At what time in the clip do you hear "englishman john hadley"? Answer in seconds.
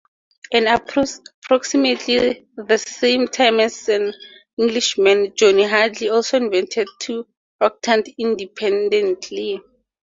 4.57-6.09